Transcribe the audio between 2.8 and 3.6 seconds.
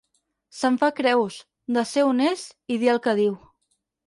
dir el que diu.